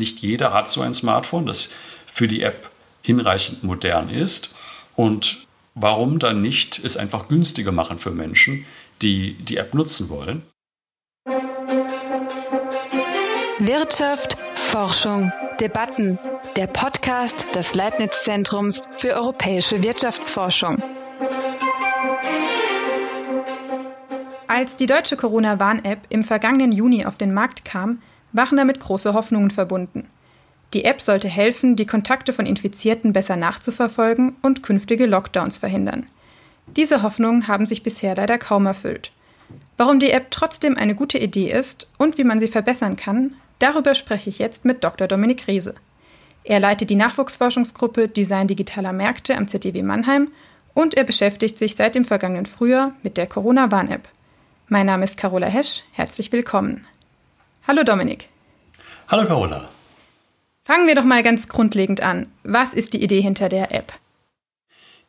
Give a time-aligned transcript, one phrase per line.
[0.00, 1.68] nicht jeder hat so ein Smartphone, das
[2.06, 2.70] für die App
[3.02, 4.50] hinreichend modern ist.
[4.96, 8.66] Und warum dann nicht es einfach günstiger machen für Menschen,
[9.02, 10.42] die die App nutzen wollen?
[13.60, 16.18] Wirtschaft, Forschung, Debatten.
[16.56, 20.82] Der Podcast des Leibniz-Zentrums für europäische Wirtschaftsforschung.
[24.48, 28.02] Als die deutsche Corona-Warn-App im vergangenen Juni auf den Markt kam,
[28.32, 30.08] waren damit große Hoffnungen verbunden.
[30.72, 36.06] Die App sollte helfen, die Kontakte von Infizierten besser nachzuverfolgen und künftige Lockdowns verhindern.
[36.76, 39.10] Diese Hoffnungen haben sich bisher leider kaum erfüllt.
[39.76, 43.94] Warum die App trotzdem eine gute Idee ist und wie man sie verbessern kann, darüber
[43.94, 45.08] spreche ich jetzt mit Dr.
[45.08, 45.74] Dominik Riese.
[46.44, 50.30] Er leitet die Nachwuchsforschungsgruppe Design digitaler Märkte am ZDW Mannheim
[50.74, 54.08] und er beschäftigt sich seit dem vergangenen Frühjahr mit der Corona-Warn-App.
[54.68, 56.86] Mein Name ist Carola Hesch, herzlich willkommen.
[57.70, 58.26] Hallo Dominik.
[59.06, 59.70] Hallo Carola.
[60.64, 62.26] Fangen wir doch mal ganz grundlegend an.
[62.42, 63.92] Was ist die Idee hinter der App?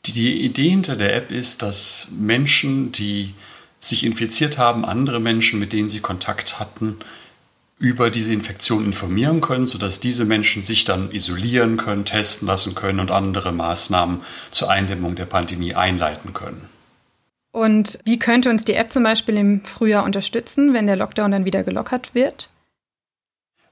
[0.06, 3.34] Die Idee hinter der App ist, dass Menschen, die
[3.80, 6.98] sich infiziert haben, andere Menschen, mit denen sie Kontakt hatten,
[7.80, 13.00] über diese Infektion informieren können, sodass diese Menschen sich dann isolieren können, testen lassen können
[13.00, 14.22] und andere Maßnahmen
[14.52, 16.70] zur Eindämmung der Pandemie einleiten können.
[17.52, 21.46] Und wie könnte uns die App zum Beispiel im Frühjahr unterstützen, wenn der Lockdown dann
[21.46, 22.50] wieder gelockert wird?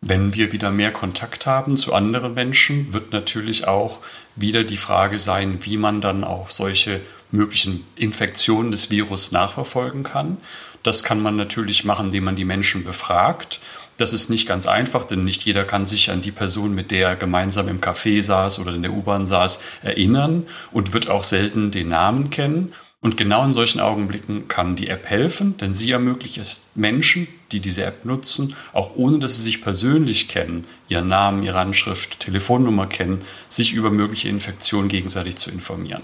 [0.01, 3.99] Wenn wir wieder mehr Kontakt haben zu anderen Menschen, wird natürlich auch
[4.35, 10.37] wieder die Frage sein, wie man dann auch solche möglichen Infektionen des Virus nachverfolgen kann.
[10.83, 13.59] Das kann man natürlich machen, indem man die Menschen befragt.
[13.97, 17.09] Das ist nicht ganz einfach, denn nicht jeder kann sich an die Person, mit der
[17.09, 21.71] er gemeinsam im Café saß oder in der U-Bahn saß, erinnern und wird auch selten
[21.71, 22.73] den Namen kennen.
[23.01, 27.61] Und genau in solchen Augenblicken kann die App helfen, denn sie ermöglicht es Menschen, die
[27.61, 32.87] diese App nutzen, auch ohne dass sie sich persönlich kennen, ihren Namen, ihre Anschrift, Telefonnummer
[32.87, 36.01] kennen, sich über mögliche Infektionen gegenseitig zu informieren.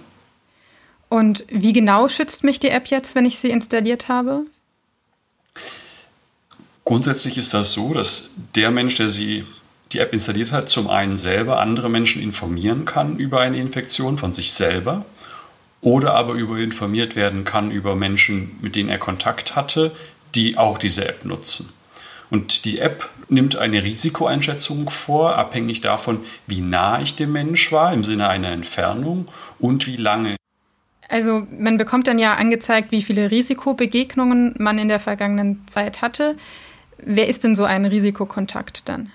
[1.09, 4.45] Und wie genau schützt mich die App jetzt, wenn ich sie installiert habe?
[6.85, 9.45] Grundsätzlich ist das so, dass der Mensch, der sie
[9.91, 14.33] die App installiert hat, zum einen selber andere Menschen informieren kann über eine Infektion von
[14.33, 15.05] sich selber
[15.85, 19.95] oder aber über informiert werden kann über Menschen, mit denen er Kontakt hatte,
[20.33, 21.69] die auch diese App nutzen.
[22.31, 27.93] Und die App nimmt eine Risikoeinschätzung vor, abhängig davon, wie nah ich dem Mensch war
[27.93, 29.27] im Sinne einer Entfernung
[29.59, 30.37] und wie lange.
[31.07, 36.35] Also man bekommt dann ja angezeigt, wie viele Risikobegegnungen man in der vergangenen Zeit hatte.
[36.97, 39.11] Wer ist denn so ein Risikokontakt dann?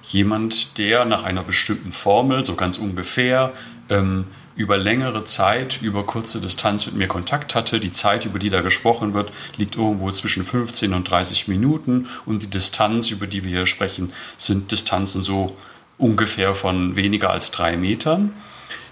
[0.00, 3.52] Jemand, der nach einer bestimmten Formel, so ganz ungefähr,
[3.90, 4.24] ähm,
[4.54, 7.80] über längere Zeit, über kurze Distanz mit mir Kontakt hatte.
[7.80, 12.42] Die Zeit, über die da gesprochen wird, liegt irgendwo zwischen 15 und 30 Minuten und
[12.42, 15.56] die Distanz, über die wir hier sprechen, sind Distanzen so
[15.98, 18.32] ungefähr von weniger als drei Metern.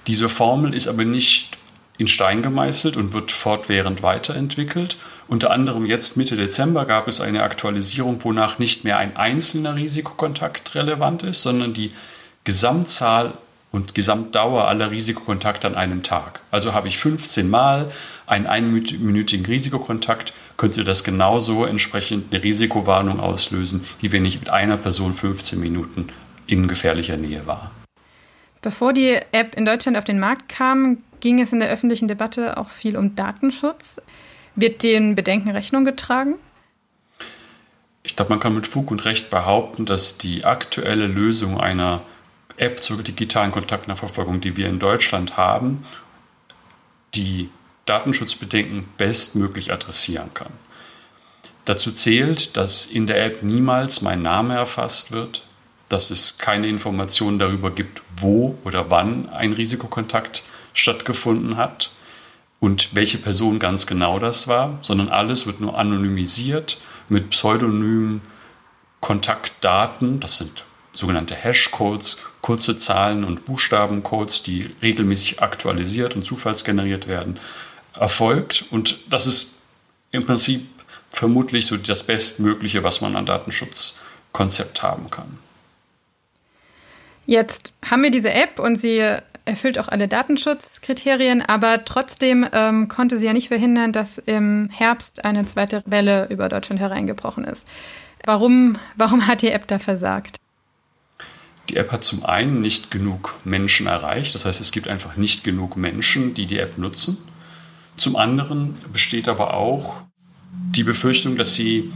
[0.07, 1.59] Diese Formel ist aber nicht
[1.99, 4.97] in Stein gemeißelt und wird fortwährend weiterentwickelt.
[5.29, 10.75] Unter anderem jetzt Mitte Dezember gab es eine Aktualisierung, wonach nicht mehr ein einzelner Risikokontakt
[10.75, 11.93] relevant ist, sondern die
[12.45, 13.35] Gesamtzahl
[13.73, 16.41] und Gesamtdauer aller Risikokontakte an einem Tag.
[16.51, 17.91] Also habe ich 15 Mal
[18.27, 24.77] einen einminütigen Risikokontakt, könnte das genauso entsprechend eine Risikowarnung auslösen, wie wenn ich mit einer
[24.77, 26.09] Person 15 Minuten
[26.47, 27.71] in gefährlicher Nähe war.
[28.63, 32.57] Bevor die App in Deutschland auf den Markt kam, ging es in der öffentlichen Debatte
[32.57, 34.01] auch viel um Datenschutz.
[34.57, 36.35] Wird den Bedenken Rechnung getragen?
[38.03, 42.03] Ich glaube, man kann mit Fug und Recht behaupten, dass die aktuelle Lösung einer
[42.61, 45.85] App zur digitalen Kontaktnachverfolgung, die wir in Deutschland haben,
[47.15, 47.51] die
[47.87, 50.53] Datenschutzbedenken bestmöglich adressieren kann.
[51.65, 55.45] Dazu zählt, dass in der App niemals mein Name erfasst wird,
[55.89, 61.91] dass es keine Informationen darüber gibt, wo oder wann ein Risikokontakt stattgefunden hat
[62.61, 68.21] und welche Person ganz genau das war, sondern alles wird nur anonymisiert mit pseudonymen
[69.01, 77.39] Kontaktdaten, das sind sogenannte Hashcodes, kurze Zahlen und Buchstabencodes, die regelmäßig aktualisiert und zufallsgeneriert werden,
[77.95, 78.65] erfolgt.
[78.71, 79.59] Und das ist
[80.11, 80.67] im Prinzip
[81.11, 85.39] vermutlich so das Bestmögliche, was man an Datenschutzkonzept haben kann.
[87.27, 89.03] Jetzt haben wir diese App und sie
[89.45, 95.25] erfüllt auch alle Datenschutzkriterien, aber trotzdem ähm, konnte sie ja nicht verhindern, dass im Herbst
[95.25, 97.67] eine zweite Welle über Deutschland hereingebrochen ist.
[98.25, 100.37] Warum, warum hat die App da versagt?
[101.71, 105.45] Die App hat zum einen nicht genug Menschen erreicht, das heißt es gibt einfach nicht
[105.45, 107.17] genug Menschen, die die App nutzen.
[107.97, 110.03] Zum anderen besteht aber auch
[110.51, 111.93] die Befürchtung, dass sie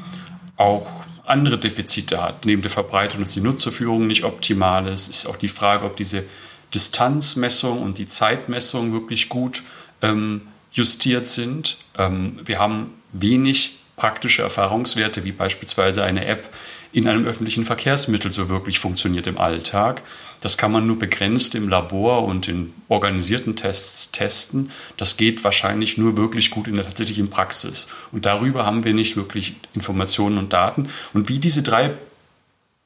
[0.57, 2.45] auch andere Defizite hat.
[2.45, 4.87] Neben der Verbreitung ist die Nutzerführung nicht optimal.
[4.87, 6.25] Es ist auch die Frage, ob diese
[6.73, 9.63] Distanzmessung und die Zeitmessung wirklich gut
[10.03, 11.79] ähm, justiert sind.
[11.97, 16.51] Ähm, wir haben wenig praktische Erfahrungswerte, wie beispielsweise eine App
[16.95, 20.03] in einem öffentlichen Verkehrsmittel so wirklich funktioniert im Alltag.
[20.41, 24.71] Das kann man nur begrenzt im Labor und in organisierten Tests testen.
[24.97, 27.89] Das geht wahrscheinlich nur wirklich gut in der tatsächlichen Praxis.
[28.13, 30.89] Und darüber haben wir nicht wirklich Informationen und Daten.
[31.13, 31.95] Und wie diese drei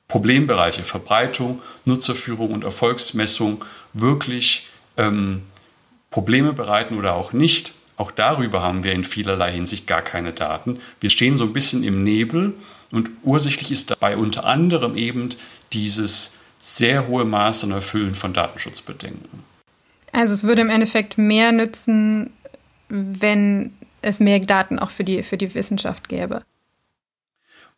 [0.09, 3.63] Problembereiche Verbreitung, Nutzerführung und Erfolgsmessung
[3.93, 5.43] wirklich ähm,
[6.11, 10.81] Probleme bereiten oder auch nicht, auch darüber haben wir in vielerlei Hinsicht gar keine Daten.
[11.01, 12.55] Wir stehen so ein bisschen im Nebel
[12.91, 15.31] und ursächlich ist dabei unter anderem eben
[15.73, 19.45] dieses sehr hohe Maß an Erfüllen von Datenschutzbedenken.
[20.13, 22.31] Also es würde im Endeffekt mehr nützen,
[22.89, 26.43] wenn es mehr Daten auch für die, für die Wissenschaft gäbe.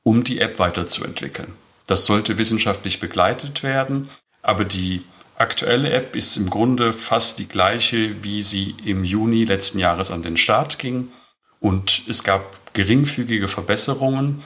[0.02, 1.52] Um die App weiterzuentwickeln.
[1.86, 4.08] Das sollte wissenschaftlich begleitet werden,
[4.42, 5.02] aber die
[5.36, 10.22] aktuelle App ist im Grunde fast die gleiche, wie sie im Juni letzten Jahres an
[10.22, 11.08] den Start ging.
[11.58, 14.42] Und es gab geringfügige Verbesserungen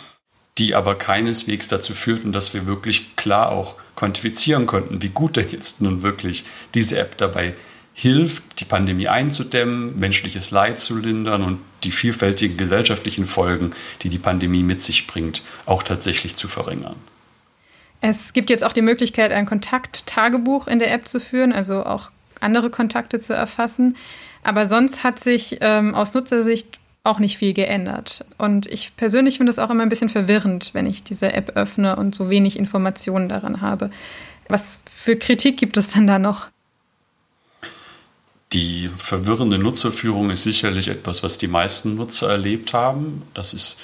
[0.59, 5.51] die aber keineswegs dazu führten, dass wir wirklich klar auch quantifizieren konnten, wie gut denn
[5.51, 7.55] jetzt nun wirklich diese App dabei
[7.95, 13.71] hilft, die Pandemie einzudämmen, menschliches Leid zu lindern und die vielfältigen gesellschaftlichen Folgen,
[14.03, 16.97] die die Pandemie mit sich bringt, auch tatsächlich zu verringern.
[18.01, 22.11] Es gibt jetzt auch die Möglichkeit, ein Kontakttagebuch in der App zu führen, also auch
[22.41, 23.97] andere Kontakte zu erfassen.
[24.43, 28.25] Aber sonst hat sich ähm, aus Nutzersicht auch nicht viel geändert.
[28.39, 31.97] Und ich persönlich finde es auch immer ein bisschen verwirrend, wenn ich diese App öffne
[31.97, 33.91] und so wenig Informationen daran habe.
[34.49, 36.49] Was für Kritik gibt es denn da noch?
[38.55, 43.23] Die verwirrende Nutzerführung ist sicherlich etwas, was die meisten Nutzer erlebt haben.
[43.35, 43.81] Das ist,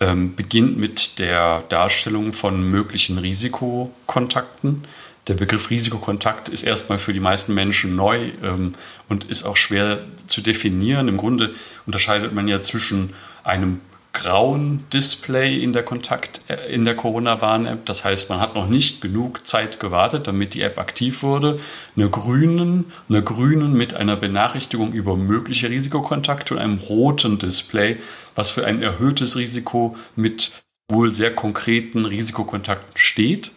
[0.00, 4.84] ähm, beginnt mit der Darstellung von möglichen Risikokontakten.
[5.26, 8.74] Der Begriff Risikokontakt ist erstmal für die meisten Menschen neu ähm,
[9.08, 11.08] und ist auch schwer zu definieren.
[11.08, 11.54] Im Grunde
[11.86, 13.80] unterscheidet man ja zwischen einem
[14.12, 17.86] grauen Display in der Kontakt äh, in der Corona-Warn-App.
[17.86, 21.58] Das heißt, man hat noch nicht genug Zeit gewartet, damit die App aktiv wurde.
[21.96, 27.96] Eine grünen, eine grünen mit einer Benachrichtigung über mögliche Risikokontakte und einem roten Display,
[28.34, 30.52] was für ein erhöhtes Risiko mit
[30.88, 33.52] wohl sehr konkreten Risikokontakten steht.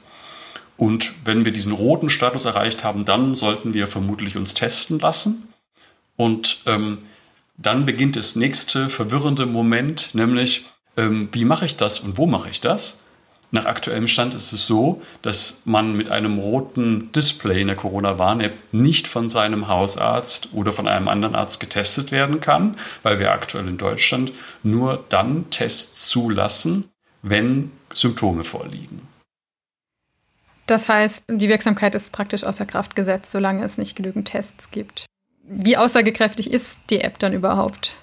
[0.77, 5.47] Und wenn wir diesen roten Status erreicht haben, dann sollten wir vermutlich uns testen lassen.
[6.15, 6.99] Und ähm,
[7.57, 10.65] dann beginnt das nächste verwirrende Moment, nämlich
[10.95, 12.99] ähm, wie mache ich das und wo mache ich das?
[13.49, 18.73] Nach aktuellem Stand ist es so, dass man mit einem roten Display in der Corona-Warn-App
[18.73, 23.67] nicht von seinem Hausarzt oder von einem anderen Arzt getestet werden kann, weil wir aktuell
[23.67, 24.33] in Deutschland
[24.63, 26.89] nur dann Tests zulassen,
[27.21, 29.07] wenn Symptome vorliegen.
[30.67, 35.05] Das heißt, die Wirksamkeit ist praktisch außer Kraft gesetzt, solange es nicht genügend Tests gibt.
[35.43, 37.95] Wie aussagekräftig ist die App dann überhaupt?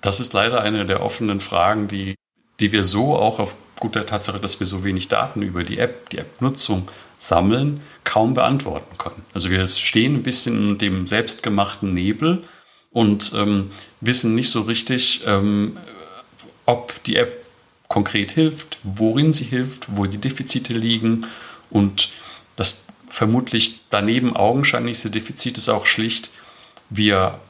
[0.00, 2.16] Das ist leider eine der offenen Fragen, die,
[2.58, 6.10] die wir so auch aufgrund der Tatsache, dass wir so wenig Daten über die App,
[6.10, 6.88] die App-Nutzung
[7.18, 9.24] sammeln, kaum beantworten können.
[9.32, 12.42] Also wir stehen ein bisschen in dem selbstgemachten Nebel
[12.90, 15.78] und ähm, wissen nicht so richtig, ähm,
[16.66, 17.39] ob die App
[17.90, 21.26] konkret hilft, worin sie hilft, wo die Defizite liegen
[21.70, 22.12] und
[22.54, 26.30] das vermutlich daneben augenscheinlichste Defizit ist auch schlicht,
[26.88, 27.40] wir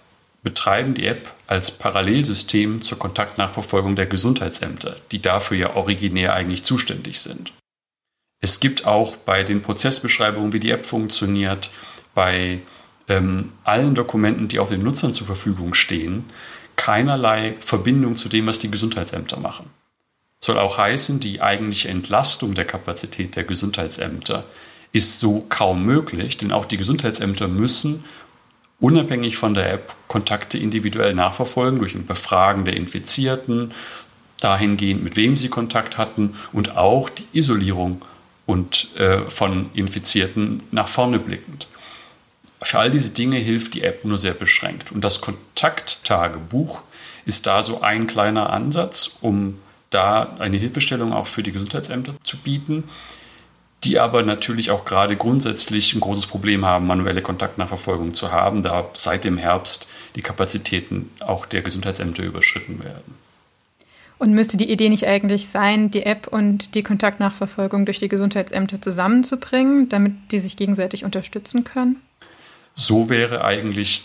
[0.43, 7.21] betreiben die App als Parallelsystem zur Kontaktnachverfolgung der Gesundheitsämter, die dafür ja originär eigentlich zuständig
[7.21, 7.53] sind.
[8.41, 11.71] Es gibt auch bei den Prozessbeschreibungen, wie die App funktioniert,
[12.15, 12.63] bei
[13.09, 16.25] ähm, allen Dokumenten, die auch den Nutzern zur Verfügung stehen,
[16.77, 19.69] keinerlei Verbindung zu dem, was die Gesundheitsämter machen
[20.41, 24.45] soll auch heißen, die eigentliche Entlastung der Kapazität der Gesundheitsämter
[24.93, 28.05] ist so kaum möglich, denn auch die Gesundheitsämter müssen
[28.81, 33.73] unabhängig von der App Kontakte individuell nachverfolgen durch ein Befragen der Infizierten,
[34.41, 38.03] dahingehend, mit wem sie Kontakt hatten und auch die Isolierung
[38.47, 41.69] und, äh, von Infizierten nach vorne blickend.
[42.63, 44.93] Für all diese Dinge hilft die App nur sehr beschränkt.
[44.93, 46.83] Und das Kontakttagebuch
[47.27, 49.59] ist da so ein kleiner Ansatz, um
[49.91, 52.85] da eine Hilfestellung auch für die Gesundheitsämter zu bieten,
[53.85, 58.91] die aber natürlich auch gerade grundsätzlich ein großes Problem haben, manuelle Kontaktnachverfolgung zu haben, da
[58.93, 63.15] seit dem Herbst die Kapazitäten auch der Gesundheitsämter überschritten werden.
[64.19, 68.83] Und müsste die Idee nicht eigentlich sein, die App und die Kontaktnachverfolgung durch die Gesundheitsämter
[68.83, 71.97] zusammenzubringen, damit die sich gegenseitig unterstützen können?
[72.75, 74.05] So wäre eigentlich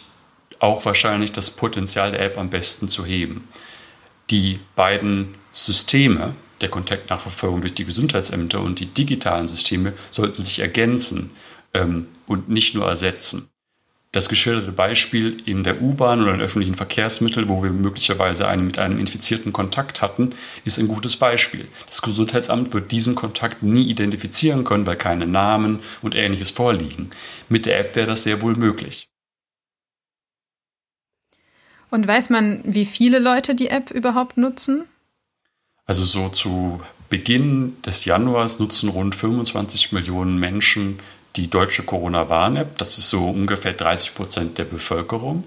[0.59, 3.49] auch wahrscheinlich das Potenzial der App am besten zu heben.
[4.31, 11.31] Die beiden Systeme, der Kontaktnachverfolgung durch die Gesundheitsämter und die digitalen Systeme sollten sich ergänzen
[11.73, 13.49] ähm, und nicht nur ersetzen.
[14.15, 18.79] Das geschilderte Beispiel in der U-Bahn oder in öffentlichen Verkehrsmitteln, wo wir möglicherweise einen mit
[18.79, 21.67] einem Infizierten Kontakt hatten, ist ein gutes Beispiel.
[21.87, 27.09] Das Gesundheitsamt wird diesen Kontakt nie identifizieren können, weil keine Namen und ähnliches vorliegen.
[27.49, 29.09] Mit der App wäre das sehr wohl möglich.
[31.89, 34.85] Und weiß man, wie viele Leute die App überhaupt nutzen?
[35.85, 40.99] Also so zu Beginn des Januars nutzen rund 25 Millionen Menschen
[41.35, 42.77] die deutsche Corona-Warn-App.
[42.77, 45.43] Das ist so ungefähr 30 Prozent der Bevölkerung.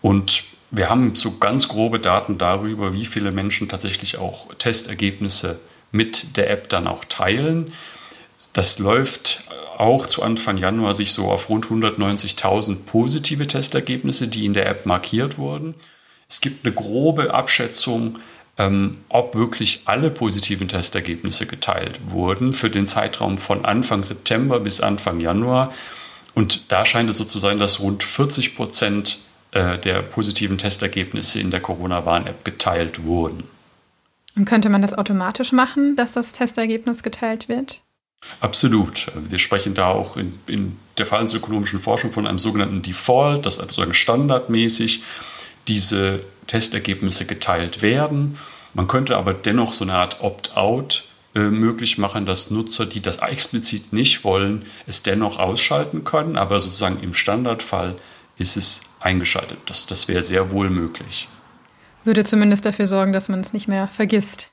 [0.00, 5.60] Und wir haben so ganz grobe Daten darüber, wie viele Menschen tatsächlich auch Testergebnisse
[5.92, 7.72] mit der App dann auch teilen.
[8.54, 9.42] Das läuft
[9.76, 14.86] auch zu Anfang Januar sich so auf rund 190.000 positive Testergebnisse, die in der App
[14.86, 15.74] markiert wurden.
[16.28, 18.20] Es gibt eine grobe Abschätzung,
[18.56, 24.80] ähm, ob wirklich alle positiven Testergebnisse geteilt wurden für den Zeitraum von Anfang September bis
[24.80, 25.72] Anfang Januar.
[26.34, 29.18] Und da scheint es so zu sein, dass rund 40 Prozent
[29.50, 33.44] äh, der positiven Testergebnisse in der Corona-Warn-App geteilt wurden.
[34.36, 37.83] Und könnte man das automatisch machen, dass das Testergebnis geteilt wird?
[38.40, 39.10] Absolut.
[39.14, 43.94] Wir sprechen da auch in, in der verhaltensökonomischen Forschung von einem sogenannten Default, dass sozusagen
[43.94, 45.02] standardmäßig
[45.68, 48.38] diese Testergebnisse geteilt werden.
[48.74, 51.04] Man könnte aber dennoch so eine Art Opt-out
[51.34, 56.36] äh, möglich machen, dass Nutzer, die das explizit nicht wollen, es dennoch ausschalten können.
[56.36, 57.96] Aber sozusagen im Standardfall
[58.36, 59.58] ist es eingeschaltet.
[59.66, 61.28] Das, das wäre sehr wohl möglich.
[62.04, 64.50] Würde zumindest dafür sorgen, dass man es nicht mehr vergisst.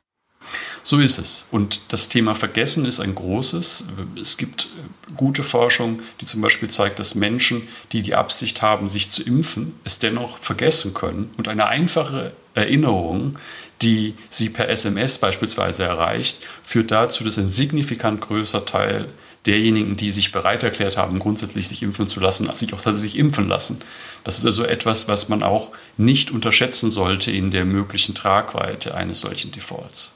[0.84, 1.46] So ist es.
[1.52, 3.86] Und das Thema Vergessen ist ein großes.
[4.20, 4.70] Es gibt
[5.16, 9.74] gute Forschung, die zum Beispiel zeigt, dass Menschen, die die Absicht haben, sich zu impfen,
[9.84, 11.30] es dennoch vergessen können.
[11.38, 13.38] Und eine einfache Erinnerung,
[13.82, 19.10] die sie per SMS beispielsweise erreicht, führt dazu, dass ein signifikant größer Teil
[19.46, 23.48] derjenigen, die sich bereit erklärt haben, grundsätzlich sich impfen zu lassen, sich auch tatsächlich impfen
[23.48, 23.80] lassen.
[24.24, 29.20] Das ist also etwas, was man auch nicht unterschätzen sollte in der möglichen Tragweite eines
[29.20, 30.12] solchen Defaults.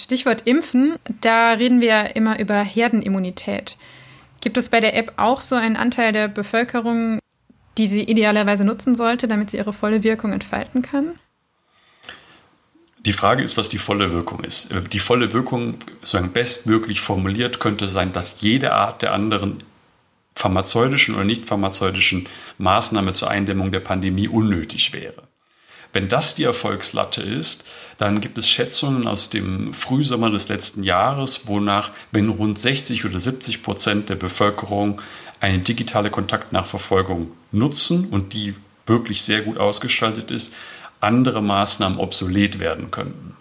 [0.00, 3.76] Stichwort Impfen, da reden wir immer über Herdenimmunität.
[4.40, 7.18] Gibt es bei der App auch so einen Anteil der Bevölkerung,
[7.76, 11.18] die sie idealerweise nutzen sollte, damit sie ihre volle Wirkung entfalten kann?
[13.04, 14.70] Die Frage ist, was die volle Wirkung ist.
[14.92, 19.62] Die volle Wirkung, sozusagen bestmöglich formuliert, könnte sein, dass jede Art der anderen
[20.34, 22.26] pharmazeutischen oder nicht pharmazeutischen
[22.58, 25.29] Maßnahme zur Eindämmung der Pandemie unnötig wäre.
[25.92, 27.64] Wenn das die Erfolgslatte ist,
[27.98, 33.18] dann gibt es Schätzungen aus dem Frühsommer des letzten Jahres, wonach, wenn rund 60 oder
[33.18, 35.02] 70 Prozent der Bevölkerung
[35.40, 38.54] eine digitale Kontaktnachverfolgung nutzen und die
[38.86, 40.52] wirklich sehr gut ausgestaltet ist,
[41.00, 43.36] andere Maßnahmen obsolet werden könnten.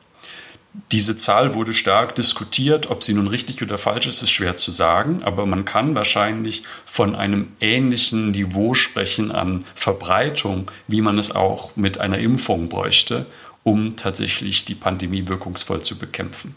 [0.92, 2.90] Diese Zahl wurde stark diskutiert.
[2.90, 5.24] Ob sie nun richtig oder falsch ist, ist schwer zu sagen.
[5.24, 11.76] Aber man kann wahrscheinlich von einem ähnlichen Niveau sprechen an Verbreitung, wie man es auch
[11.76, 13.26] mit einer Impfung bräuchte,
[13.64, 16.56] um tatsächlich die Pandemie wirkungsvoll zu bekämpfen.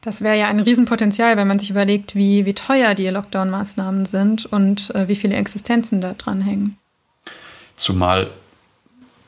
[0.00, 4.44] Das wäre ja ein Riesenpotenzial, wenn man sich überlegt, wie, wie teuer die Lockdown-Maßnahmen sind
[4.44, 6.76] und äh, wie viele Existenzen da dran hängen.
[7.74, 8.30] Zumal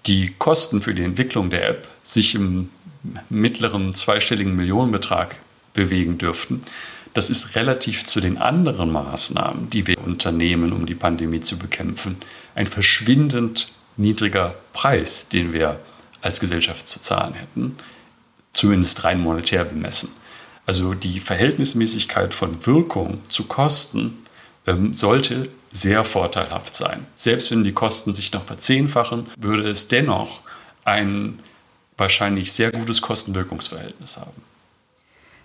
[0.06, 2.68] die Kosten für die Entwicklung der App sich im
[3.28, 5.36] mittleren zweistelligen Millionenbetrag
[5.72, 6.62] bewegen dürften.
[7.14, 12.16] Das ist relativ zu den anderen Maßnahmen, die wir unternehmen, um die Pandemie zu bekämpfen,
[12.54, 15.80] ein verschwindend niedriger Preis, den wir
[16.20, 17.76] als Gesellschaft zu zahlen hätten,
[18.50, 20.10] zumindest rein monetär bemessen.
[20.66, 24.26] Also die Verhältnismäßigkeit von Wirkung zu Kosten
[24.66, 27.06] ähm, sollte sehr vorteilhaft sein.
[27.14, 30.40] Selbst wenn die Kosten sich noch verzehnfachen, würde es dennoch
[30.84, 31.38] ein
[31.96, 34.42] wahrscheinlich sehr gutes Kosten-Wirkungsverhältnis haben.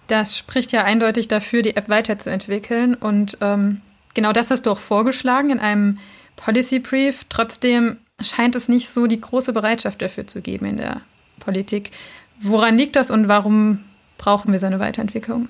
[0.07, 2.95] Das spricht ja eindeutig dafür, die App weiterzuentwickeln.
[2.95, 3.81] Und ähm,
[4.13, 5.99] genau das hast du auch vorgeschlagen in einem
[6.35, 7.25] Policy Brief.
[7.29, 11.01] Trotzdem scheint es nicht so die große Bereitschaft dafür zu geben in der
[11.39, 11.91] Politik.
[12.41, 13.83] Woran liegt das und warum
[14.17, 15.49] brauchen wir so eine Weiterentwicklung?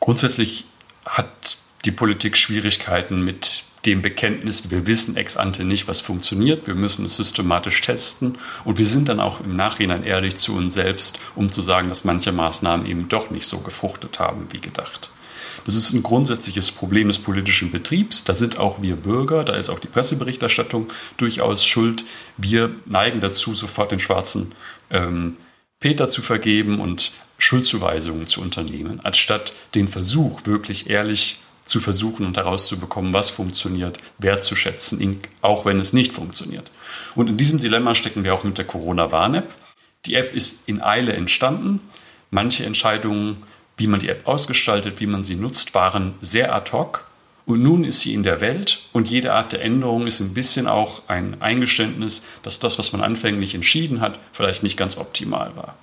[0.00, 0.64] Grundsätzlich
[1.06, 6.74] hat die Politik Schwierigkeiten mit dem Bekenntnis, wir wissen ex ante nicht, was funktioniert, wir
[6.74, 11.18] müssen es systematisch testen und wir sind dann auch im Nachhinein ehrlich zu uns selbst,
[11.34, 15.10] um zu sagen, dass manche Maßnahmen eben doch nicht so gefruchtet haben wie gedacht.
[15.64, 18.24] Das ist ein grundsätzliches Problem des politischen Betriebs.
[18.24, 22.04] Da sind auch wir Bürger, da ist auch die Presseberichterstattung durchaus schuld.
[22.36, 24.52] Wir neigen dazu, sofort den schwarzen
[24.90, 25.36] ähm,
[25.78, 31.40] Peter zu vergeben und Schuldzuweisungen zu unternehmen, anstatt den Versuch, wirklich ehrlich
[31.72, 36.70] zu versuchen und herauszubekommen, was funktioniert, wertzuschätzen, auch wenn es nicht funktioniert.
[37.14, 39.54] Und in diesem Dilemma stecken wir auch mit der Corona-Warn-App.
[40.04, 41.80] Die App ist in Eile entstanden.
[42.30, 43.38] Manche Entscheidungen,
[43.78, 47.06] wie man die App ausgestaltet, wie man sie nutzt, waren sehr ad hoc.
[47.46, 50.68] Und nun ist sie in der Welt und jede Art der Änderung ist ein bisschen
[50.68, 55.76] auch ein Eingeständnis, dass das, was man anfänglich entschieden hat, vielleicht nicht ganz optimal war.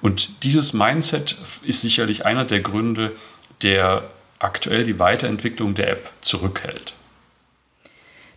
[0.00, 3.14] Und dieses Mindset ist sicherlich einer der Gründe,
[3.62, 6.94] der aktuell die Weiterentwicklung der App zurückhält.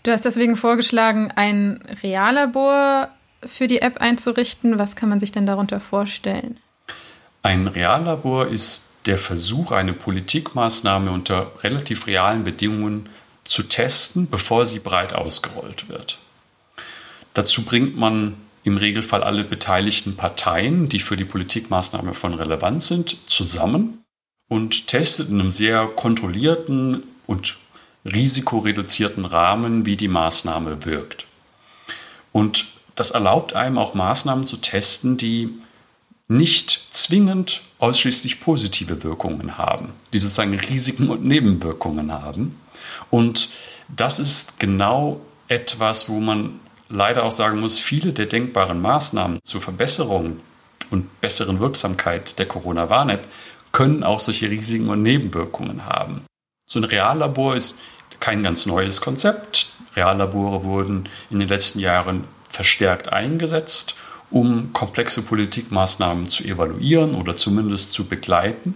[0.03, 3.09] Du hast deswegen vorgeschlagen, ein Reallabor
[3.45, 4.79] für die App einzurichten.
[4.79, 6.59] Was kann man sich denn darunter vorstellen?
[7.43, 13.09] Ein Reallabor ist der Versuch, eine Politikmaßnahme unter relativ realen Bedingungen
[13.43, 16.19] zu testen, bevor sie breit ausgerollt wird.
[17.33, 23.17] Dazu bringt man im Regelfall alle beteiligten Parteien, die für die Politikmaßnahme von Relevanz sind,
[23.25, 24.00] zusammen
[24.51, 27.55] und testet in einem sehr kontrollierten und
[28.03, 31.25] risikoreduzierten Rahmen, wie die Maßnahme wirkt.
[32.33, 32.65] Und
[32.97, 35.53] das erlaubt einem auch Maßnahmen zu testen, die
[36.27, 42.59] nicht zwingend ausschließlich positive Wirkungen haben, die sozusagen Risiken und Nebenwirkungen haben.
[43.09, 43.47] Und
[43.87, 49.61] das ist genau etwas, wo man leider auch sagen muss, viele der denkbaren Maßnahmen zur
[49.61, 50.41] Verbesserung
[50.89, 53.25] und besseren Wirksamkeit der Corona-Warn-App
[53.71, 56.25] können auch solche Risiken und Nebenwirkungen haben.
[56.67, 57.79] So ein Reallabor ist
[58.19, 59.71] kein ganz neues Konzept.
[59.95, 63.95] Reallabore wurden in den letzten Jahren verstärkt eingesetzt,
[64.29, 68.75] um komplexe Politikmaßnahmen zu evaluieren oder zumindest zu begleiten.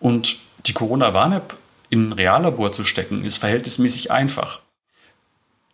[0.00, 1.56] Und die Corona-Warn-App
[1.90, 4.60] in ein Reallabor zu stecken, ist verhältnismäßig einfach.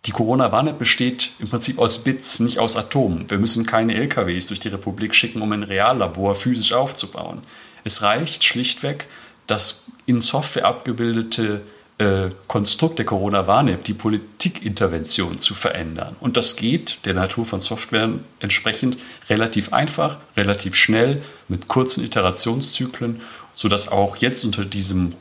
[0.07, 3.31] Die Corona-Warn-App besteht im Prinzip aus Bits, nicht aus Atomen.
[3.31, 7.43] Wir müssen keine LKWs durch die Republik schicken, um ein Reallabor physisch aufzubauen.
[7.85, 9.09] Es reicht schlichtweg,
[9.47, 11.63] das in Software abgebildete
[11.99, 16.17] äh, Konstrukt der Corona-Warn-App, die Politikintervention zu verändern.
[16.21, 18.97] Und das geht der Natur von Software entsprechend
[19.29, 23.21] relativ einfach, relativ schnell, mit kurzen Iterationszyklen,
[23.53, 25.15] sodass auch jetzt unter diesem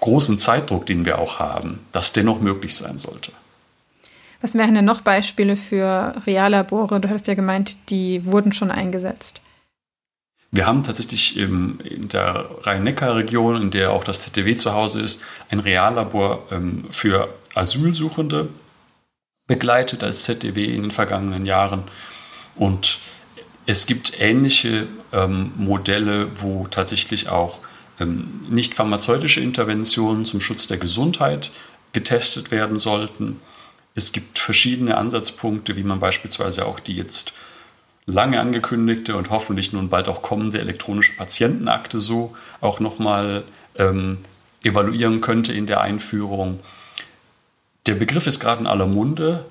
[0.00, 3.32] großen Zeitdruck, den wir auch haben, das dennoch möglich sein sollte.
[4.42, 7.00] Was wären denn noch Beispiele für Reallabore?
[7.00, 9.40] Du hattest ja gemeint, die wurden schon eingesetzt.
[10.50, 15.22] Wir haben tatsächlich im, in der Rhein-Neckar-Region, in der auch das ZDW zu Hause ist,
[15.48, 18.48] ein Reallabor ähm, für Asylsuchende
[19.46, 21.84] begleitet als ZDW in den vergangenen Jahren.
[22.54, 22.98] Und
[23.64, 27.60] es gibt ähnliche ähm, Modelle, wo tatsächlich auch
[28.00, 31.52] ähm, nicht pharmazeutische Interventionen zum Schutz der Gesundheit
[31.92, 33.40] getestet werden sollten.
[33.94, 37.32] Es gibt verschiedene Ansatzpunkte, wie man beispielsweise auch die jetzt
[38.06, 43.44] lange angekündigte und hoffentlich nun bald auch kommende elektronische Patientenakte so auch nochmal
[43.76, 44.18] ähm,
[44.62, 46.60] evaluieren könnte in der Einführung.
[47.86, 49.44] Der Begriff ist gerade in aller Munde.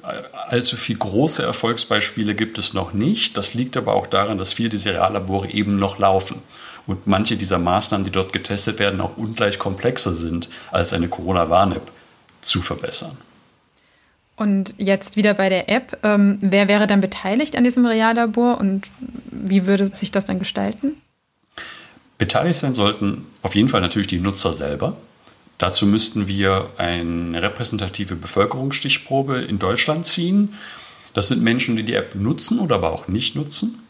[0.48, 3.36] Allzu viele große Erfolgsbeispiele gibt es noch nicht.
[3.36, 6.42] Das liegt aber auch daran, dass viele dieser Reallabore eben noch laufen
[6.88, 11.92] und manche dieser Maßnahmen, die dort getestet werden, auch ungleich komplexer sind, als eine Corona-Warn-App
[12.40, 13.18] zu verbessern.
[14.42, 16.00] Und jetzt wieder bei der App.
[16.02, 18.90] Ähm, wer wäre dann beteiligt an diesem Reallabor und
[19.30, 21.00] wie würde sich das dann gestalten?
[22.18, 24.98] Beteiligt sein sollten auf jeden Fall natürlich die Nutzer selber.
[25.60, 30.56] Dazu müssten wir eine repräsentative Bevölkerungsstichprobe in Deutschland ziehen.
[31.14, 33.84] Das sind Menschen, die die App nutzen oder aber auch nicht nutzen.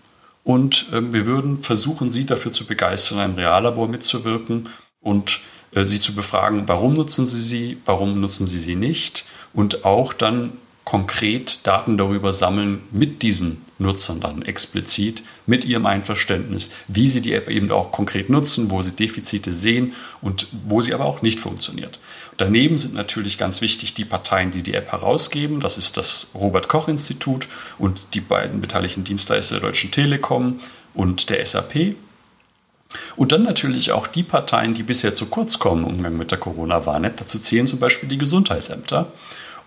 [0.44, 4.68] Und äh, wir würden versuchen, sie dafür zu begeistern, einem Reallabor mitzuwirken
[5.00, 5.40] und
[5.74, 10.54] sie zu befragen, warum nutzen sie sie, warum nutzen sie sie nicht und auch dann
[10.84, 17.34] konkret Daten darüber sammeln mit diesen Nutzern dann explizit, mit ihrem Einverständnis, wie sie die
[17.34, 21.40] App eben auch konkret nutzen, wo sie Defizite sehen und wo sie aber auch nicht
[21.40, 22.00] funktioniert.
[22.38, 25.60] Daneben sind natürlich ganz wichtig die Parteien, die die App herausgeben.
[25.60, 30.60] Das ist das Robert Koch Institut und die beiden beteiligten Dienstleister der Deutschen Telekom
[30.94, 31.96] und der SAP.
[33.16, 36.38] Und dann natürlich auch die Parteien, die bisher zu kurz kommen im Umgang mit der
[36.38, 37.18] Corona-Warn-App.
[37.18, 39.12] Dazu zählen zum Beispiel die Gesundheitsämter.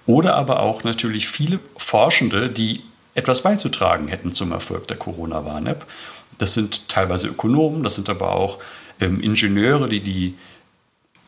[0.07, 2.83] Oder aber auch natürlich viele Forschende, die
[3.15, 5.87] etwas beizutragen hätten zum Erfolg der Corona-Warn-App.
[6.39, 8.59] Das sind teilweise Ökonomen, das sind aber auch
[9.01, 10.35] ähm, Ingenieure, die die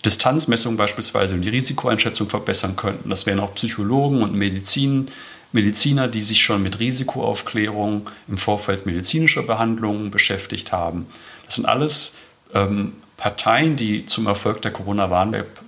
[0.04, 3.10] Distanzmessung beispielsweise und die Risikoeinschätzung verbessern könnten.
[3.10, 5.08] Das wären auch Psychologen und Medizin,
[5.52, 11.06] Mediziner, die sich schon mit Risikoaufklärung im Vorfeld medizinischer Behandlungen beschäftigt haben.
[11.46, 12.16] Das sind alles
[12.54, 15.60] ähm, Parteien, die zum Erfolg der Corona-Warn-App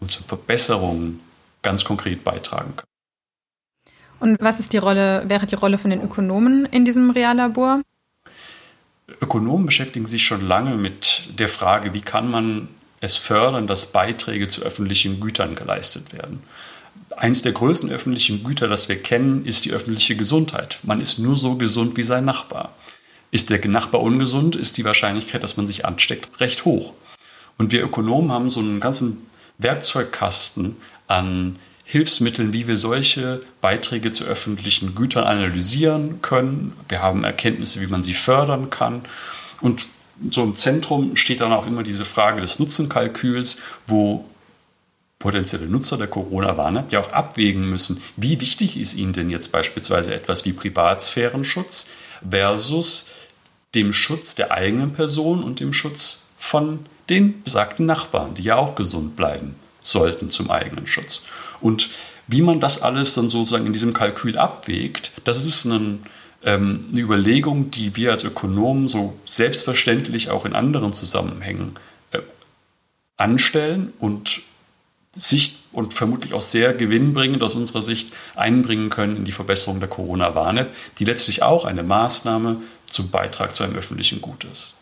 [0.00, 1.20] und zur Verbesserung
[1.62, 2.88] ganz konkret beitragen können.
[4.20, 7.82] Und was ist die Rolle, wäre die Rolle von den Ökonomen in diesem Reallabor?
[9.20, 12.68] Ökonomen beschäftigen sich schon lange mit der Frage, wie kann man
[13.00, 16.42] es fördern, dass Beiträge zu öffentlichen Gütern geleistet werden.
[17.16, 20.80] Eins der größten öffentlichen Güter, das wir kennen, ist die öffentliche Gesundheit.
[20.82, 22.74] Man ist nur so gesund wie sein Nachbar.
[23.30, 26.94] Ist der Nachbar ungesund, ist die Wahrscheinlichkeit, dass man sich ansteckt, recht hoch.
[27.58, 29.26] Und wir Ökonomen haben so einen ganzen
[29.58, 30.76] Werkzeugkasten
[31.08, 36.74] an Hilfsmitteln, wie wir solche Beiträge zu öffentlichen Gütern analysieren können.
[36.88, 39.02] Wir haben Erkenntnisse, wie man sie fördern kann.
[39.60, 39.88] Und
[40.30, 44.24] so im Zentrum steht dann auch immer diese Frage des Nutzenkalküls, wo
[45.18, 50.14] potenzielle Nutzer der Corona-Warn-App ja auch abwägen müssen, wie wichtig ist ihnen denn jetzt beispielsweise
[50.14, 51.88] etwas wie Privatsphärenschutz
[52.28, 53.06] versus
[53.74, 58.74] dem Schutz der eigenen Person und dem Schutz von den besagten Nachbarn, die ja auch
[58.74, 61.22] gesund bleiben sollten zum eigenen Schutz.
[61.60, 61.90] Und
[62.26, 66.02] wie man das alles dann sozusagen in diesem Kalkül abwägt, das ist ein,
[66.44, 71.74] ähm, eine Überlegung, die wir als Ökonomen so selbstverständlich auch in anderen Zusammenhängen
[72.10, 72.20] äh,
[73.16, 74.42] anstellen und
[75.16, 79.88] Sicht und vermutlich auch sehr gewinnbringend aus unserer Sicht einbringen können in die Verbesserung der
[79.88, 82.58] Corona-Warn-App, die letztlich auch eine Maßnahme
[82.90, 84.74] zum Beitrag zu einem öffentlichen Gut ist.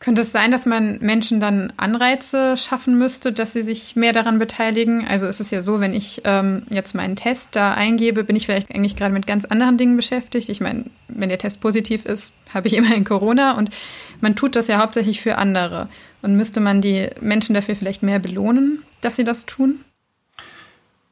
[0.00, 4.38] Könnte es sein, dass man Menschen dann Anreize schaffen müsste, dass sie sich mehr daran
[4.38, 5.06] beteiligen?
[5.06, 8.46] Also ist es ja so, wenn ich ähm, jetzt meinen Test da eingebe, bin ich
[8.46, 10.48] vielleicht eigentlich gerade mit ganz anderen Dingen beschäftigt.
[10.48, 13.68] Ich meine, wenn der Test positiv ist, habe ich immerhin Corona und
[14.22, 15.86] man tut das ja hauptsächlich für andere.
[16.22, 19.84] Und müsste man die Menschen dafür vielleicht mehr belohnen, dass sie das tun?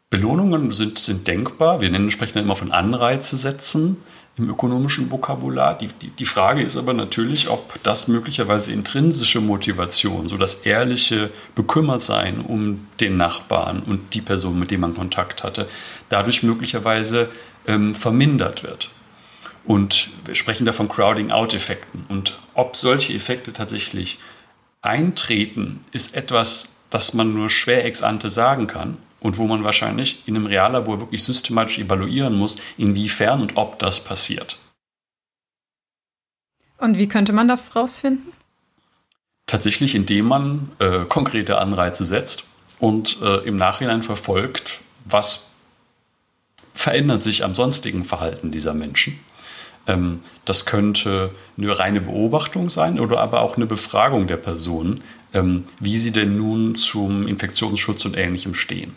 [0.08, 1.82] Belohnungen sind, sind denkbar.
[1.82, 3.98] Wir nennen sprechen dann immer von Anreize setzen
[4.38, 5.76] im ökonomischen Vokabular.
[5.76, 11.30] Die, die, die Frage ist aber natürlich, ob das möglicherweise intrinsische Motivation, so das ehrliche
[11.54, 15.68] Bekümmertsein um den Nachbarn und die Person, mit der man Kontakt hatte,
[16.08, 17.28] dadurch möglicherweise
[17.66, 18.90] ähm, vermindert wird.
[19.64, 22.06] Und wir sprechen da von Crowding-out-Effekten.
[22.08, 24.18] Und ob solche Effekte tatsächlich
[24.80, 30.22] eintreten, ist etwas, das man nur schwer ex ante sagen kann und wo man wahrscheinlich
[30.26, 34.58] in einem Reallabor wirklich systematisch evaluieren muss, inwiefern und ob das passiert.
[36.78, 38.32] Und wie könnte man das rausfinden?
[39.46, 42.44] Tatsächlich, indem man äh, konkrete Anreize setzt
[42.78, 45.50] und äh, im Nachhinein verfolgt, was
[46.72, 49.18] verändert sich am sonstigen Verhalten dieser Menschen.
[49.88, 55.00] Ähm, das könnte eine reine Beobachtung sein oder aber auch eine Befragung der Person,
[55.34, 58.94] ähm, wie sie denn nun zum Infektionsschutz und Ähnlichem stehen.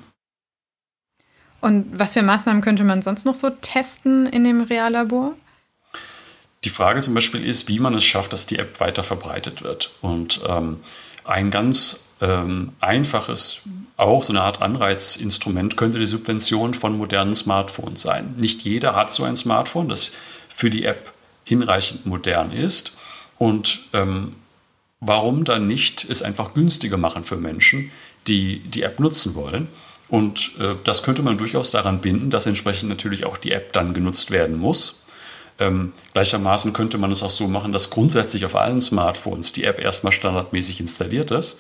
[1.62, 5.36] Und was für Maßnahmen könnte man sonst noch so testen in dem Reallabor?
[6.64, 9.92] Die Frage zum Beispiel ist, wie man es schafft, dass die App weiter verbreitet wird.
[10.02, 10.80] Und ähm,
[11.24, 13.62] ein ganz ähm, einfaches,
[13.98, 18.36] auch so eine Art Anreizinstrument könnte die Subvention von modernen Smartphones sein.
[18.40, 20.12] Nicht jeder hat so ein Smartphone, das
[20.50, 22.94] für die App hinreichend modern ist.
[23.38, 24.36] Und ähm,
[25.00, 27.92] warum dann nicht es einfach günstiger machen für Menschen,
[28.28, 29.68] die die App nutzen wollen?
[30.12, 33.94] Und äh, das könnte man durchaus daran binden, dass entsprechend natürlich auch die App dann
[33.94, 35.02] genutzt werden muss.
[35.58, 39.80] Ähm, gleichermaßen könnte man es auch so machen, dass grundsätzlich auf allen Smartphones die App
[39.80, 41.56] erstmal standardmäßig installiert ist.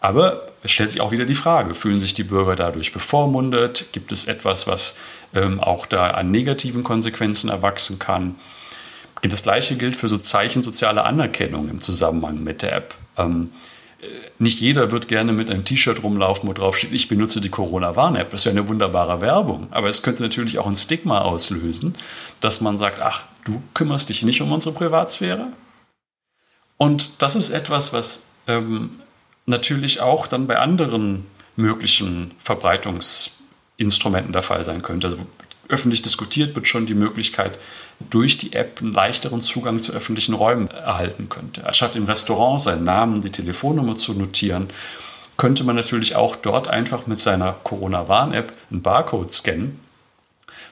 [0.00, 3.88] Aber es stellt sich auch wieder die Frage, fühlen sich die Bürger dadurch bevormundet?
[3.92, 4.96] Gibt es etwas, was
[5.34, 8.36] ähm, auch da an negativen Konsequenzen erwachsen kann?
[9.20, 12.94] Das gleiche gilt für so Zeichen sozialer Anerkennung im Zusammenhang mit der App.
[13.18, 13.50] Ähm,
[14.38, 18.30] nicht jeder wird gerne mit einem T-Shirt rumlaufen, wo drauf steht, ich benutze die Corona-Warn-App.
[18.30, 19.68] Das wäre eine wunderbare Werbung.
[19.70, 21.94] Aber es könnte natürlich auch ein Stigma auslösen,
[22.40, 25.48] dass man sagt, ach, du kümmerst dich nicht um unsere Privatsphäre.
[26.78, 29.00] Und das ist etwas, was ähm,
[29.46, 35.08] natürlich auch dann bei anderen möglichen Verbreitungsinstrumenten der Fall sein könnte.
[35.08, 35.18] Also
[35.72, 37.58] öffentlich diskutiert wird schon die Möglichkeit,
[38.10, 41.66] durch die App einen leichteren Zugang zu öffentlichen Räumen erhalten könnte.
[41.66, 44.68] Anstatt im Restaurant seinen Namen, die Telefonnummer zu notieren,
[45.36, 49.80] könnte man natürlich auch dort einfach mit seiner Corona-Warn-App einen Barcode scannen.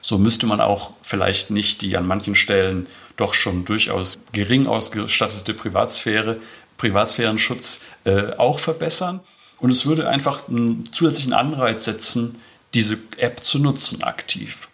[0.01, 2.87] So müsste man auch vielleicht nicht die an manchen Stellen
[3.17, 6.39] doch schon durchaus gering ausgestattete Privatsphäre,
[6.77, 9.19] Privatsphärenschutz äh, auch verbessern.
[9.59, 12.41] Und es würde einfach einen zusätzlichen Anreiz setzen,
[12.73, 14.69] diese App zu nutzen aktiv.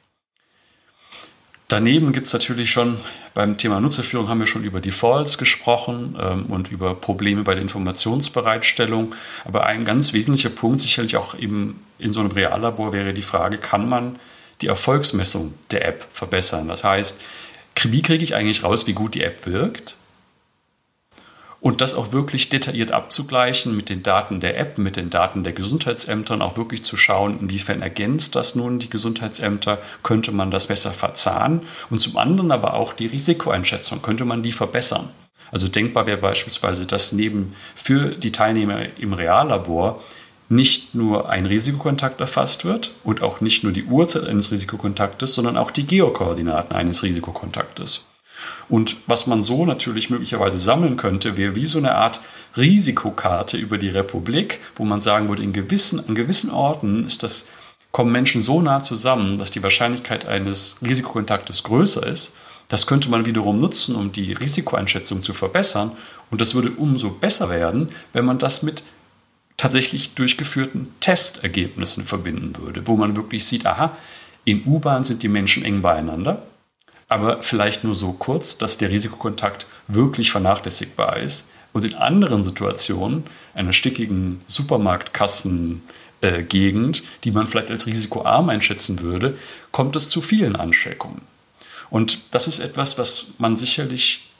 [1.67, 2.97] Daneben gibt es natürlich schon
[3.33, 7.61] beim Thema Nutzerführung haben wir schon über Defaults gesprochen ähm, und über Probleme bei der
[7.61, 9.13] Informationsbereitstellung.
[9.43, 13.57] Aber ein ganz wesentlicher Punkt, sicherlich auch eben in so einem Reallabor, wäre die Frage,
[13.57, 14.17] kann man
[14.61, 16.69] die Erfolgsmessung der App verbessern?
[16.69, 17.19] Das heißt,
[17.83, 19.97] wie kriege ich eigentlich raus, wie gut die App wirkt?
[21.59, 25.53] Und das auch wirklich detailliert abzugleichen mit den Daten der App, mit den Daten der
[25.53, 30.91] Gesundheitsämtern, auch wirklich zu schauen, inwiefern ergänzt das nun die Gesundheitsämter, könnte man das besser
[30.91, 35.09] verzahnen und zum anderen aber auch die Risikoeinschätzung, könnte man die verbessern.
[35.51, 40.03] Also denkbar wäre beispielsweise, dass neben für die Teilnehmer im Reallabor
[40.49, 45.57] nicht nur ein Risikokontakt erfasst wird und auch nicht nur die Uhrzeit eines Risikokontaktes, sondern
[45.57, 48.05] auch die Geokoordinaten eines Risikokontaktes.
[48.69, 52.19] Und was man so natürlich möglicherweise sammeln könnte, wäre wie so eine Art
[52.57, 57.47] Risikokarte über die Republik, wo man sagen würde, in gewissen, an gewissen Orten ist das,
[57.91, 62.33] kommen Menschen so nah zusammen, dass die Wahrscheinlichkeit eines Risikokontaktes größer ist.
[62.67, 65.93] Das könnte man wiederum nutzen, um die Risikoeinschätzung zu verbessern.
[66.29, 68.83] Und das würde umso besser werden, wenn man das mit
[69.55, 73.95] tatsächlich durchgeführten Testergebnissen verbinden würde, wo man wirklich sieht, aha,
[74.43, 76.43] in U-Bahn sind die Menschen eng beieinander
[77.07, 81.47] aber vielleicht nur so kurz, dass der Risikokontakt wirklich vernachlässigbar ist.
[81.73, 89.37] Und in anderen Situationen, einer stickigen Supermarktkassengegend, die man vielleicht als risikoarm einschätzen würde,
[89.71, 91.21] kommt es zu vielen Ansteckungen.
[91.89, 94.31] Und das ist etwas, was man sicherlich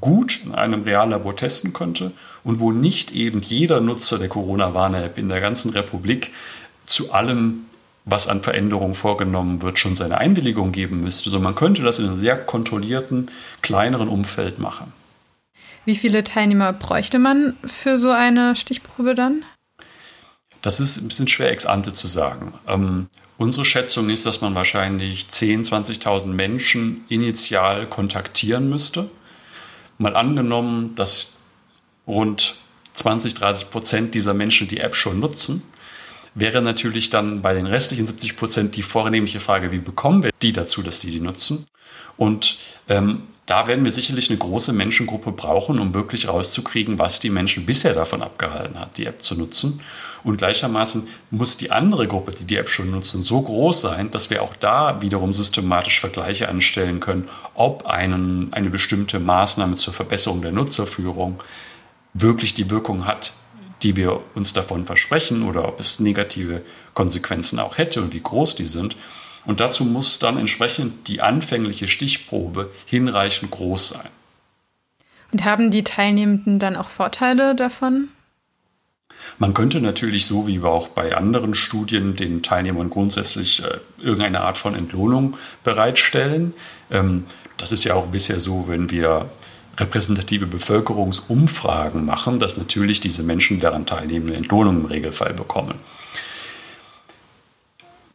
[0.00, 2.12] gut in einem Reallabor testen könnte
[2.44, 6.32] und wo nicht eben jeder Nutzer der Corona-Warn-App in der ganzen Republik
[6.86, 7.66] zu allem
[8.04, 12.06] was an Veränderungen vorgenommen wird, schon seine Einwilligung geben müsste, sondern man könnte das in
[12.06, 14.92] einem sehr kontrollierten, kleineren Umfeld machen.
[15.84, 19.44] Wie viele Teilnehmer bräuchte man für so eine Stichprobe dann?
[20.62, 22.54] Das ist ein bisschen schwer ex ante zu sagen.
[22.68, 29.10] Ähm, unsere Schätzung ist, dass man wahrscheinlich 10.000, 20.000 Menschen initial kontaktieren müsste.
[29.98, 31.34] Mal angenommen, dass
[32.06, 32.56] rund
[32.94, 35.62] 20, 30 Prozent dieser Menschen die App schon nutzen,
[36.34, 40.52] wäre natürlich dann bei den restlichen 70 Prozent die vornehmliche Frage, wie bekommen wir die
[40.52, 41.66] dazu, dass die die nutzen?
[42.16, 47.28] Und ähm, da werden wir sicherlich eine große Menschengruppe brauchen, um wirklich rauszukriegen, was die
[47.28, 49.80] Menschen bisher davon abgehalten hat, die App zu nutzen.
[50.22, 54.30] Und gleichermaßen muss die andere Gruppe, die die App schon nutzen, so groß sein, dass
[54.30, 60.40] wir auch da wiederum systematisch Vergleiche anstellen können, ob einen, eine bestimmte Maßnahme zur Verbesserung
[60.40, 61.42] der Nutzerführung
[62.14, 63.34] wirklich die Wirkung hat,
[63.82, 66.62] die wir uns davon versprechen oder ob es negative
[66.94, 68.96] Konsequenzen auch hätte und wie groß die sind.
[69.44, 74.08] Und dazu muss dann entsprechend die anfängliche Stichprobe hinreichend groß sein.
[75.32, 78.08] Und haben die Teilnehmenden dann auch Vorteile davon?
[79.38, 84.58] Man könnte natürlich so wie auch bei anderen Studien den Teilnehmern grundsätzlich äh, irgendeine Art
[84.58, 86.54] von Entlohnung bereitstellen.
[86.90, 87.24] Ähm,
[87.56, 89.30] das ist ja auch bisher so, wenn wir
[89.78, 95.78] repräsentative Bevölkerungsumfragen machen, dass natürlich diese Menschen, die daran teilnehmen, eine Entlohnung im Regelfall bekommen.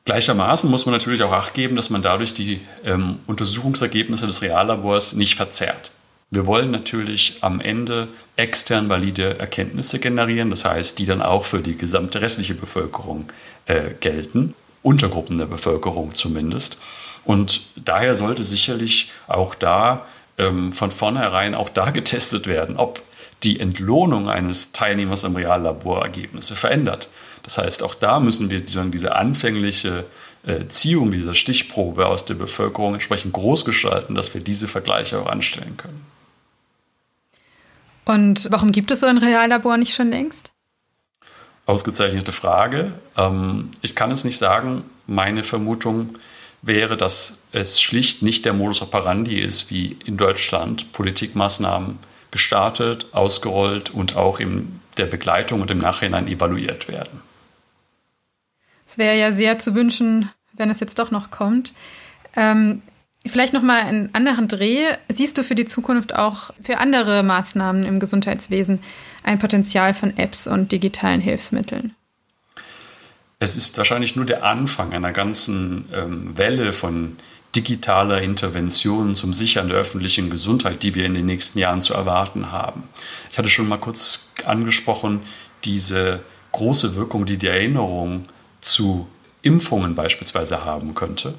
[0.06, 5.14] Gleichermaßen muss man natürlich auch Acht geben, dass man dadurch die ähm, Untersuchungsergebnisse des Reallabors
[5.14, 5.92] nicht verzerrt.
[6.30, 11.60] Wir wollen natürlich am Ende extern valide Erkenntnisse generieren, das heißt, die dann auch für
[11.60, 13.26] die gesamte restliche Bevölkerung
[13.66, 16.78] äh, gelten, Untergruppen der Bevölkerung zumindest.
[17.26, 20.06] Und daher sollte sicherlich auch da
[20.38, 23.02] ähm, von vornherein auch da getestet werden, ob
[23.44, 27.10] die Entlohnung eines Teilnehmers am Reallabor Ergebnisse verändert.
[27.44, 30.06] Das heißt, auch da müssen wir diese anfängliche
[30.46, 35.28] äh, Ziehung dieser Stichprobe aus der Bevölkerung entsprechend groß gestalten, dass wir diese Vergleiche auch
[35.28, 36.06] anstellen können.
[38.06, 40.52] Und warum gibt es so ein Reallabor nicht schon längst?
[41.66, 42.94] Ausgezeichnete Frage.
[43.18, 44.84] Ähm, ich kann es nicht sagen.
[45.06, 46.22] Meine Vermutung ist,
[46.68, 52.00] wäre, dass es schlicht nicht der Modus operandi ist, wie in Deutschland Politikmaßnahmen
[52.32, 57.22] gestartet, ausgerollt und auch in der Begleitung und im Nachhinein evaluiert werden.
[58.86, 61.74] Es wäre ja sehr zu wünschen, wenn es jetzt doch noch kommt.
[62.36, 62.82] Ähm,
[63.26, 64.86] vielleicht noch mal einen anderen Dreh.
[65.10, 68.80] Siehst du für die Zukunft auch für andere Maßnahmen im Gesundheitswesen
[69.24, 71.96] ein Potenzial von Apps und digitalen Hilfsmitteln?
[73.40, 77.18] Es ist wahrscheinlich nur der Anfang einer ganzen ähm, Welle von
[77.56, 82.52] digitaler Intervention zum Sichern der öffentlichen Gesundheit, die wir in den nächsten Jahren zu erwarten
[82.52, 82.84] haben.
[83.32, 85.22] Ich hatte schon mal kurz angesprochen,
[85.64, 86.22] diese
[86.52, 88.26] große Wirkung, die die Erinnerung
[88.62, 89.08] zu
[89.44, 91.36] Impfungen beispielsweise haben könnte.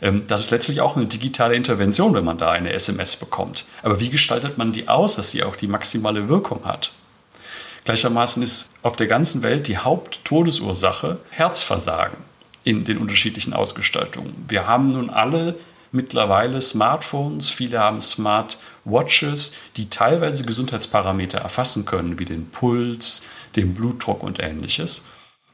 [0.00, 3.66] Ähm, das ist letztlich auch eine digitale Intervention, wenn man da eine SMS bekommt.
[3.82, 6.92] Aber wie gestaltet man die aus, dass sie auch die maximale Wirkung hat?
[7.84, 12.18] Gleichermaßen ist auf der ganzen Welt die Haupttodesursache Herzversagen
[12.64, 14.44] in den unterschiedlichen Ausgestaltungen.
[14.48, 15.58] Wir haben nun alle
[15.90, 23.22] mittlerweile Smartphones, viele haben Smartwatches, die teilweise Gesundheitsparameter erfassen können, wie den Puls,
[23.56, 25.02] den Blutdruck und ähnliches.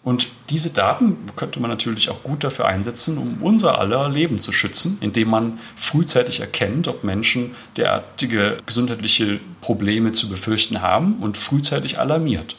[0.02, 4.52] Und diese Daten könnte man natürlich auch gut dafür einsetzen, um unser aller Leben zu
[4.52, 11.98] schützen, indem man frühzeitig erkennt, ob Menschen derartige gesundheitliche Probleme zu befürchten haben und frühzeitig
[11.98, 12.56] alarmiert.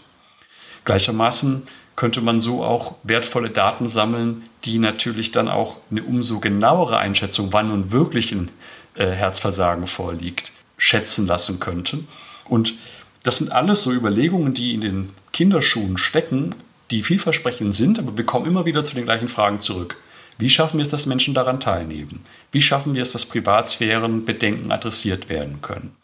[0.85, 6.97] Gleichermaßen könnte man so auch wertvolle Daten sammeln, die natürlich dann auch eine umso genauere
[6.97, 8.51] Einschätzung, wann nun wirklich ein
[8.95, 12.07] äh, Herzversagen vorliegt, schätzen lassen könnten.
[12.45, 12.75] Und
[13.23, 16.55] das sind alles so Überlegungen, die in den Kinderschuhen stecken,
[16.91, 19.97] die vielversprechend sind, aber wir kommen immer wieder zu den gleichen Fragen zurück.
[20.37, 22.23] Wie schaffen wir es, dass Menschen daran teilnehmen?
[22.51, 25.95] Wie schaffen wir es, dass Privatsphärenbedenken adressiert werden können?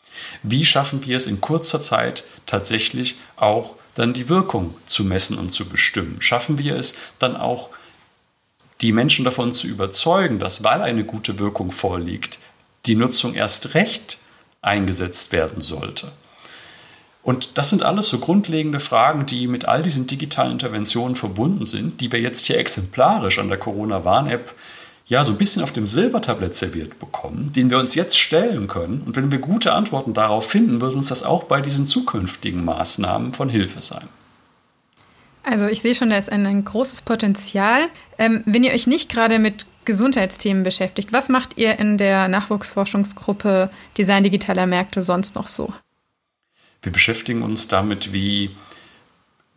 [0.44, 5.52] Wie schaffen wir es in kurzer Zeit tatsächlich auch dann die Wirkung zu messen und
[5.52, 6.18] zu bestimmen?
[6.22, 7.70] Schaffen wir es dann auch,
[8.82, 12.40] die Menschen davon zu überzeugen, dass weil eine gute Wirkung vorliegt,
[12.86, 14.18] die Nutzung erst recht
[14.62, 16.12] eingesetzt werden sollte?
[17.26, 22.00] Und das sind alles so grundlegende Fragen, die mit all diesen digitalen Interventionen verbunden sind,
[22.00, 24.54] die wir jetzt hier exemplarisch an der Corona-Warn-App
[25.08, 29.02] ja so ein bisschen auf dem Silbertablett serviert bekommen, den wir uns jetzt stellen können.
[29.08, 33.34] Und wenn wir gute Antworten darauf finden, wird uns das auch bei diesen zukünftigen Maßnahmen
[33.34, 34.08] von Hilfe sein.
[35.42, 37.88] Also ich sehe schon, da ist ein, ein großes Potenzial.
[38.20, 43.72] Ähm, wenn ihr euch nicht gerade mit Gesundheitsthemen beschäftigt, was macht ihr in der Nachwuchsforschungsgruppe
[43.98, 45.74] Design digitaler Märkte sonst noch so?
[46.86, 48.56] Wir beschäftigen uns damit, wie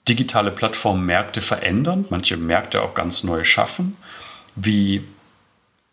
[0.09, 3.99] digitale Plattformen Märkte verändern, manche Märkte auch ganz neu schaffen,
[4.57, 5.05] wie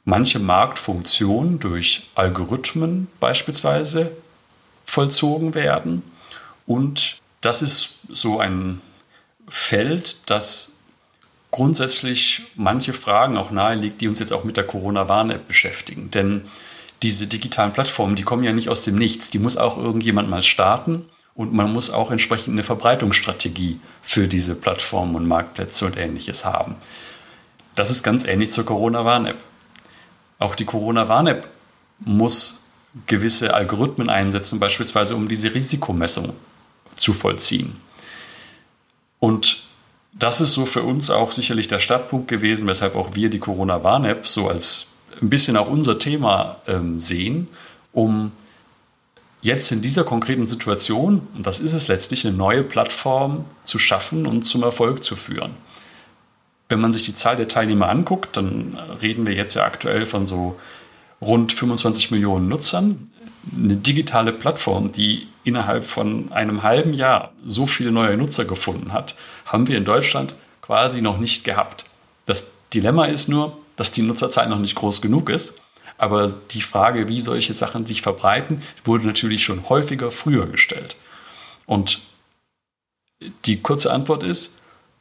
[0.05, 4.13] manche Marktfunktionen durch Algorithmen beispielsweise
[4.85, 6.03] vollzogen werden.
[6.65, 8.79] Und das ist so ein
[9.49, 10.71] Feld, das
[11.51, 16.11] grundsätzlich manche Fragen auch nahelegt, die uns jetzt auch mit der Corona-Warn-App beschäftigen.
[16.11, 16.45] Denn
[17.03, 19.31] diese digitalen Plattformen, die kommen ja nicht aus dem Nichts.
[19.31, 24.55] Die muss auch irgendjemand mal starten und man muss auch entsprechend eine Verbreitungsstrategie für diese
[24.55, 26.77] Plattformen und Marktplätze und ähnliches haben.
[27.75, 29.43] Das ist ganz ähnlich zur Corona-Warn-App.
[30.39, 31.47] Auch die Corona-Warn-App
[31.99, 32.63] muss
[33.05, 36.33] gewisse Algorithmen einsetzen, beispielsweise um diese Risikomessung
[36.95, 37.75] zu vollziehen.
[39.19, 39.63] Und
[40.13, 44.25] das ist so für uns auch sicherlich der Startpunkt gewesen, weshalb auch wir die Corona-Warn-App
[44.25, 44.87] so als
[45.21, 47.49] ein bisschen auch unser Thema ähm, sehen,
[47.91, 48.31] um
[49.45, 54.25] jetzt in dieser konkreten Situation, und das ist es letztlich, eine neue Plattform zu schaffen
[54.25, 55.51] und zum Erfolg zu führen.
[56.67, 60.25] Wenn man sich die Zahl der Teilnehmer anguckt, dann reden wir jetzt ja aktuell von
[60.25, 60.59] so
[61.21, 63.11] rund 25 Millionen Nutzern.
[63.55, 69.15] Eine digitale Plattform, die innerhalb von einem halben Jahr so viele neue Nutzer gefunden hat,
[69.45, 71.85] haben wir in Deutschland quasi noch nicht gehabt.
[72.25, 75.53] Das Dilemma ist nur, dass die Nutzerzahl noch nicht groß genug ist.
[75.97, 80.97] Aber die Frage, wie solche Sachen sich verbreiten, wurde natürlich schon häufiger früher gestellt.
[81.65, 82.01] Und
[83.45, 84.51] die kurze Antwort ist,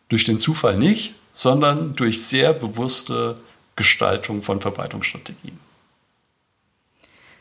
[0.09, 3.37] durch den Zufall nicht, sondern durch sehr bewusste
[3.75, 5.59] Gestaltung von Verbreitungsstrategien.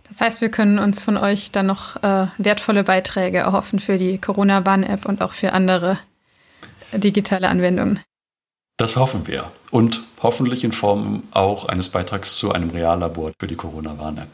[0.07, 4.19] Das heißt, wir können uns von euch dann noch äh, wertvolle Beiträge erhoffen für die
[4.19, 5.99] Corona-Warn-App und auch für andere
[6.91, 7.99] digitale Anwendungen.
[8.77, 9.51] Das hoffen wir.
[9.71, 14.29] Und hoffentlich in Form auch eines Beitrags zu einem Reallabor für die Corona-Warn-App.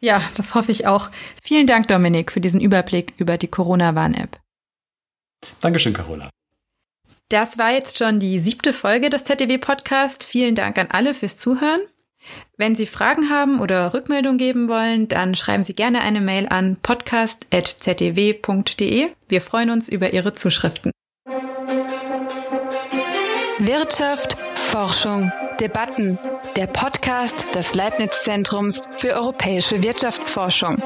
[0.00, 1.10] Ja, das hoffe ich auch.
[1.42, 4.38] Vielen Dank, Dominik, für diesen Überblick über die Corona-Warn-App.
[5.60, 6.30] Dankeschön, Carola.
[7.28, 10.24] Das war jetzt schon die siebte Folge des ZDW-Podcast.
[10.24, 11.80] Vielen Dank an alle fürs Zuhören.
[12.56, 16.76] Wenn Sie Fragen haben oder Rückmeldung geben wollen, dann schreiben Sie gerne eine Mail an
[16.82, 19.08] podcast.zdw.de.
[19.28, 20.92] Wir freuen uns über Ihre Zuschriften.
[23.58, 26.18] Wirtschaft, Forschung, Debatten.
[26.56, 30.82] Der Podcast des Leibniz Zentrums für europäische Wirtschaftsforschung.